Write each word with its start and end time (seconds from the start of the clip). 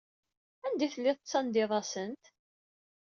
Anda 0.65 0.83
ay 0.85 0.91
telliḍ 0.93 1.17
tettandiḍ-asent? 1.19 2.23